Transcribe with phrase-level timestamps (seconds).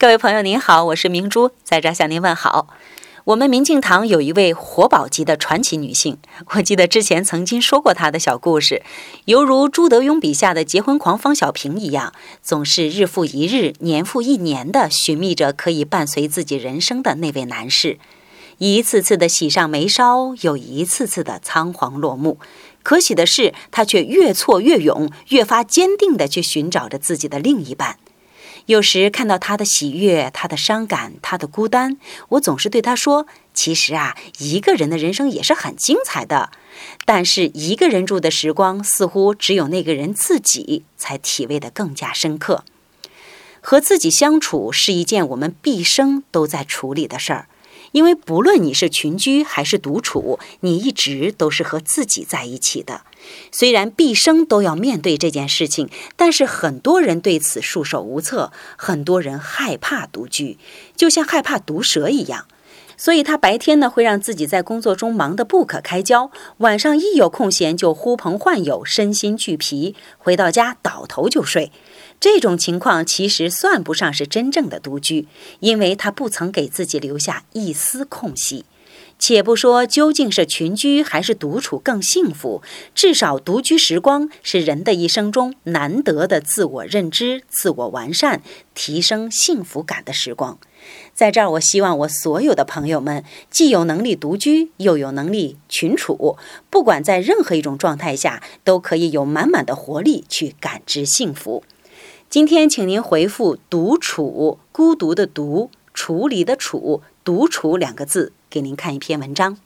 [0.00, 2.68] 各位朋友您好，我是明珠，在这向您问好。
[3.24, 6.18] 我们明镜堂有一位活宝级的传奇女性，
[6.54, 8.84] 我记得之前曾经说过她的小故事，
[9.24, 17.98] 犹如朱德庸笔下的结婚狂方小平一样，总是日复一日、年复一年地寻觅着可以伴随自己人生的那位男士，
[18.58, 22.38] 一次次的喜上眉梢，又一次次的仓皇落幕。
[22.84, 27.96] 可喜的是，她却越挫越勇，越发坚定地去寻找着自己的另一半。
[28.66, 31.98] 有时看到他的喜悦，他的伤感，他的孤单，
[32.30, 36.50] 我总是对他说：“其实啊，一个人的人生也是很精彩的。
[37.04, 42.64] 但是一个人住的时光，似乎只有那个人自己才体味的更加深刻。
[43.60, 47.48] 和自己相处是一件我们毕生都在处理的事儿。”
[47.92, 53.02] 因为不论你是群居还是独处，你一直都是和自己在一起的。
[53.50, 60.58] 虽然毕生都要面对这件事情，但是很多人对此束手无策，很多人害怕独居，
[60.96, 62.46] 就像害怕毒蛇一样。
[62.98, 71.70] 所以他白天呢会让自己在工作中忙得不可开交，晚上一有空闲就呼朋唤友，身心俱疲，回到家倒头就睡。
[72.20, 75.28] 这种情况其实算不上是真正的独居，
[75.60, 78.64] 因为他不曾给自己留下一丝空隙。
[79.18, 82.62] 且不说究竟是群居还是独处更幸福，
[82.94, 88.42] 至少独居时光是人的一生中难得的自我认知、自我完善、
[88.74, 90.58] 提升幸福感的时光。
[91.12, 96.38] 在这儿，我希望我所有的朋友们既有能力独居，又有能力群处，
[96.70, 101.64] 不管在任何一种状态下，都可以有满满的活力去感知幸福。
[102.30, 109.58] 今天，请您回复“独处”，孤独的“独”，处理的“处”，独处两个字，给您看一篇文章。